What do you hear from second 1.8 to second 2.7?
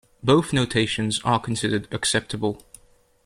acceptable.